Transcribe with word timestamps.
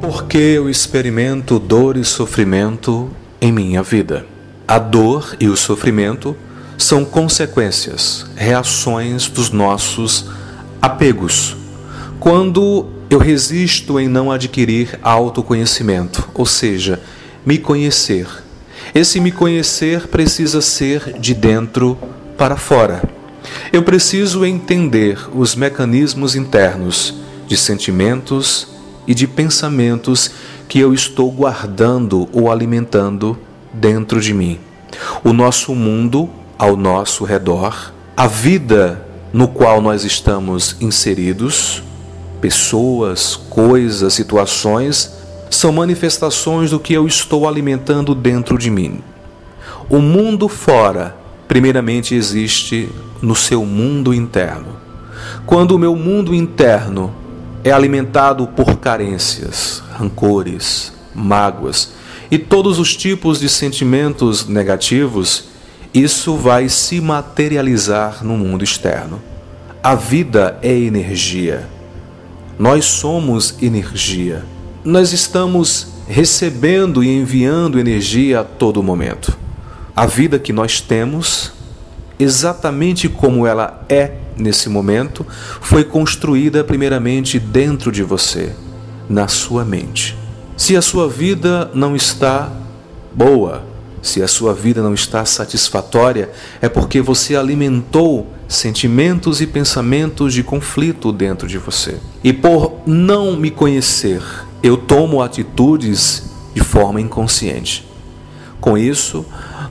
Porque 0.00 0.38
eu 0.38 0.68
experimento 0.68 1.58
dor 1.58 1.96
e 1.96 2.04
sofrimento 2.04 3.10
em 3.40 3.50
minha 3.50 3.82
vida. 3.82 4.26
A 4.68 4.78
dor 4.78 5.36
e 5.40 5.48
o 5.48 5.56
sofrimento 5.56 6.36
são 6.76 7.04
consequências, 7.04 8.26
reações 8.36 9.28
dos 9.28 9.50
nossos 9.50 10.26
apegos. 10.80 11.56
Quando 12.20 12.88
eu 13.08 13.18
resisto 13.18 13.98
em 13.98 14.08
não 14.08 14.30
adquirir 14.30 14.98
autoconhecimento, 15.02 16.28
ou 16.34 16.44
seja, 16.44 17.00
me 17.44 17.58
conhecer. 17.58 18.26
Esse 18.94 19.20
me 19.20 19.32
conhecer 19.32 20.08
precisa 20.08 20.60
ser 20.60 21.18
de 21.18 21.32
dentro 21.32 21.96
para 22.36 22.56
fora. 22.56 23.02
Eu 23.72 23.82
preciso 23.82 24.44
entender 24.44 25.18
os 25.34 25.54
mecanismos 25.54 26.34
internos 26.34 27.14
de 27.46 27.56
sentimentos 27.56 28.75
e 29.06 29.14
de 29.14 29.26
pensamentos 29.26 30.30
que 30.68 30.78
eu 30.78 30.92
estou 30.92 31.30
guardando 31.30 32.28
ou 32.32 32.50
alimentando 32.50 33.38
dentro 33.72 34.20
de 34.20 34.34
mim. 34.34 34.58
O 35.22 35.32
nosso 35.32 35.74
mundo 35.74 36.28
ao 36.58 36.76
nosso 36.76 37.24
redor, 37.24 37.92
a 38.16 38.26
vida 38.26 39.06
no 39.32 39.48
qual 39.48 39.80
nós 39.80 40.04
estamos 40.04 40.76
inseridos, 40.80 41.82
pessoas, 42.40 43.36
coisas, 43.36 44.14
situações, 44.14 45.12
são 45.50 45.72
manifestações 45.72 46.70
do 46.70 46.80
que 46.80 46.94
eu 46.94 47.06
estou 47.06 47.46
alimentando 47.46 48.14
dentro 48.14 48.58
de 48.58 48.70
mim. 48.70 49.00
O 49.88 49.98
mundo 49.98 50.48
fora, 50.48 51.16
primeiramente, 51.46 52.14
existe 52.14 52.88
no 53.22 53.34
seu 53.34 53.64
mundo 53.64 54.12
interno. 54.12 54.76
Quando 55.44 55.72
o 55.72 55.78
meu 55.78 55.94
mundo 55.94 56.34
interno 56.34 57.14
é 57.66 57.72
alimentado 57.72 58.46
por 58.46 58.76
carências, 58.76 59.82
rancores, 59.90 60.92
mágoas 61.12 61.94
e 62.30 62.38
todos 62.38 62.78
os 62.78 62.94
tipos 62.94 63.40
de 63.40 63.48
sentimentos 63.48 64.46
negativos, 64.46 65.48
isso 65.92 66.36
vai 66.36 66.68
se 66.68 67.00
materializar 67.00 68.24
no 68.24 68.36
mundo 68.36 68.62
externo. 68.62 69.20
A 69.82 69.96
vida 69.96 70.60
é 70.62 70.72
energia. 70.78 71.68
Nós 72.56 72.84
somos 72.84 73.60
energia. 73.60 74.44
Nós 74.84 75.12
estamos 75.12 75.88
recebendo 76.06 77.02
e 77.02 77.08
enviando 77.18 77.80
energia 77.80 78.42
a 78.42 78.44
todo 78.44 78.80
momento. 78.80 79.36
A 79.94 80.06
vida 80.06 80.38
que 80.38 80.52
nós 80.52 80.80
temos, 80.80 81.52
exatamente 82.18 83.08
como 83.08 83.46
ela 83.46 83.84
é 83.88 84.12
nesse 84.36 84.68
momento, 84.68 85.26
foi 85.60 85.84
construída 85.84 86.62
primeiramente 86.62 87.38
dentro 87.38 87.90
de 87.90 88.02
você, 88.02 88.52
na 89.08 89.28
sua 89.28 89.64
mente. 89.64 90.16
Se 90.56 90.76
a 90.76 90.82
sua 90.82 91.08
vida 91.08 91.70
não 91.74 91.96
está 91.96 92.50
boa, 93.12 93.64
se 94.02 94.22
a 94.22 94.28
sua 94.28 94.54
vida 94.54 94.82
não 94.82 94.94
está 94.94 95.24
satisfatória, 95.24 96.30
é 96.60 96.68
porque 96.68 97.00
você 97.00 97.34
alimentou 97.34 98.26
sentimentos 98.48 99.40
e 99.40 99.46
pensamentos 99.46 100.32
de 100.32 100.42
conflito 100.42 101.12
dentro 101.12 101.48
de 101.48 101.58
você. 101.58 101.98
E 102.22 102.32
por 102.32 102.80
não 102.86 103.36
me 103.36 103.50
conhecer, 103.50 104.22
eu 104.62 104.76
tomo 104.76 105.20
atitudes 105.20 106.30
de 106.54 106.60
forma 106.62 107.00
inconsciente. 107.00 107.86
Com 108.60 108.78
isso, 108.78 109.26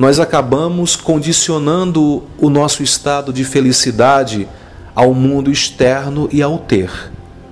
nós 0.00 0.18
acabamos 0.18 0.96
condicionando 0.96 2.22
o 2.38 2.48
nosso 2.48 2.82
estado 2.82 3.34
de 3.34 3.44
felicidade 3.44 4.48
ao 4.94 5.12
mundo 5.12 5.50
externo 5.50 6.26
e 6.32 6.40
ao 6.40 6.56
ter. 6.56 6.90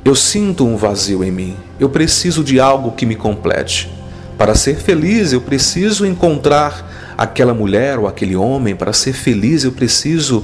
Eu 0.03 0.15
sinto 0.15 0.65
um 0.65 0.75
vazio 0.75 1.23
em 1.23 1.31
mim. 1.31 1.57
Eu 1.79 1.91
preciso 1.91 2.43
de 2.43 2.59
algo 2.59 2.93
que 2.93 3.05
me 3.05 3.15
complete. 3.15 3.93
Para 4.39 4.55
ser 4.55 4.77
feliz, 4.77 5.35
eu 5.35 5.43
preciso 5.43 6.07
encontrar 6.07 7.15
aquela 7.19 7.53
mulher 7.53 7.99
ou 7.99 8.09
aquele 8.09 8.35
homem. 8.35 8.75
Para 8.75 8.95
ser 8.95 9.13
feliz, 9.13 9.65
eu 9.65 9.73
preciso 9.73 10.43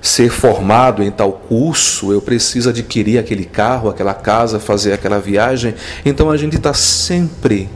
ser 0.00 0.30
formado 0.30 1.02
em 1.02 1.10
tal 1.10 1.32
curso, 1.32 2.12
eu 2.12 2.22
preciso 2.22 2.68
adquirir 2.68 3.18
aquele 3.18 3.44
carro, 3.44 3.88
aquela 3.88 4.14
casa, 4.14 4.60
fazer 4.60 4.92
aquela 4.92 5.18
viagem. 5.18 5.74
Então 6.04 6.30
a 6.30 6.36
gente 6.36 6.54
está 6.54 6.72
sempre 6.72 7.68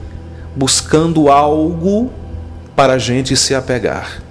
buscando 0.54 1.28
algo 1.28 2.21
para 2.74 2.94
a 2.94 2.98
gente 2.98 3.36
se 3.36 3.54
apegar. 3.54 4.22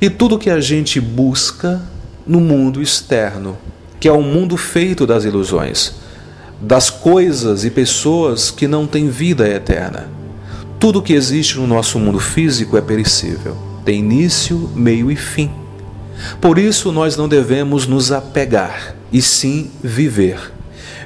E 0.00 0.08
tudo 0.08 0.38
que 0.38 0.50
a 0.50 0.60
gente 0.60 1.00
busca 1.00 1.80
no 2.26 2.40
mundo 2.40 2.80
externo, 2.80 3.58
que 3.98 4.08
é 4.08 4.12
um 4.12 4.22
mundo 4.22 4.56
feito 4.56 5.06
das 5.06 5.24
ilusões, 5.24 5.94
das 6.60 6.90
coisas 6.90 7.64
e 7.64 7.70
pessoas 7.70 8.50
que 8.50 8.68
não 8.68 8.86
têm 8.86 9.08
vida 9.08 9.48
eterna. 9.48 10.08
Tudo 10.78 11.02
que 11.02 11.12
existe 11.12 11.58
no 11.58 11.66
nosso 11.66 11.98
mundo 11.98 12.18
físico 12.18 12.76
é 12.76 12.80
perecível, 12.80 13.56
tem 13.84 13.98
início, 13.98 14.70
meio 14.74 15.10
e 15.10 15.16
fim. 15.16 15.50
Por 16.40 16.58
isso 16.58 16.92
nós 16.92 17.16
não 17.16 17.28
devemos 17.28 17.86
nos 17.86 18.12
apegar, 18.12 18.94
e 19.12 19.20
sim 19.20 19.70
viver. 19.82 20.52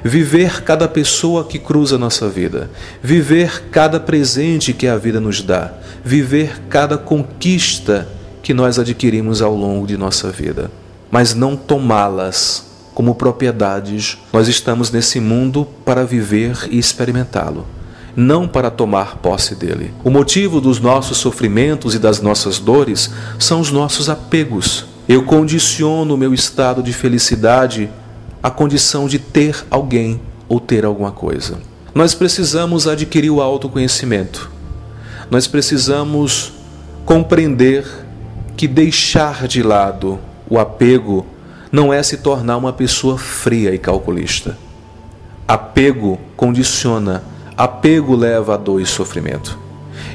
Viver 0.03 0.63
cada 0.63 0.87
pessoa 0.87 1.43
que 1.45 1.59
cruza 1.59 1.97
nossa 1.97 2.29
vida, 2.29 2.69
viver 3.01 3.65
cada 3.71 3.99
presente 3.99 4.73
que 4.73 4.87
a 4.87 4.97
vida 4.97 5.19
nos 5.19 5.41
dá, 5.41 5.73
viver 6.03 6.61
cada 6.69 6.97
conquista 6.97 8.07
que 8.41 8.53
nós 8.53 8.77
adquirimos 8.77 9.41
ao 9.41 9.55
longo 9.55 9.87
de 9.87 9.97
nossa 9.97 10.29
vida, 10.29 10.69
mas 11.09 11.33
não 11.33 11.55
tomá-las 11.55 12.65
como 12.93 13.15
propriedades. 13.15 14.17
Nós 14.31 14.47
estamos 14.47 14.91
nesse 14.91 15.19
mundo 15.19 15.67
para 15.83 16.05
viver 16.05 16.67
e 16.69 16.77
experimentá-lo 16.77 17.65
não 18.15 18.47
para 18.47 18.71
tomar 18.71 19.17
posse 19.17 19.55
dele. 19.55 19.93
O 20.03 20.09
motivo 20.09 20.61
dos 20.61 20.79
nossos 20.79 21.17
sofrimentos 21.17 21.93
e 21.93 21.99
das 21.99 22.21
nossas 22.21 22.59
dores 22.59 23.11
são 23.37 23.59
os 23.59 23.71
nossos 23.71 24.09
apegos. 24.09 24.85
Eu 25.07 25.23
condiciono 25.23 26.15
o 26.15 26.17
meu 26.17 26.33
estado 26.33 26.81
de 26.81 26.93
felicidade 26.93 27.89
à 28.45 28.51
condição 28.51 29.07
de 29.07 29.17
ter 29.17 29.65
alguém 29.71 30.21
ou 30.47 30.59
ter 30.59 30.85
alguma 30.85 31.11
coisa. 31.11 31.57
Nós 31.95 32.13
precisamos 32.13 32.87
adquirir 32.87 33.31
o 33.31 33.41
autoconhecimento. 33.41 34.51
Nós 35.31 35.47
precisamos 35.47 36.53
compreender 37.05 37.85
que 38.55 38.67
deixar 38.67 39.47
de 39.47 39.63
lado 39.63 40.19
o 40.47 40.59
apego 40.59 41.25
não 41.71 41.91
é 41.91 42.03
se 42.03 42.17
tornar 42.17 42.57
uma 42.57 42.71
pessoa 42.71 43.17
fria 43.17 43.73
e 43.73 43.79
calculista. 43.79 44.57
Apego 45.47 46.19
condiciona, 46.37 47.23
apego 47.57 48.15
leva 48.15 48.53
a 48.53 48.57
dor 48.57 48.79
e 48.79 48.85
sofrimento. 48.85 49.57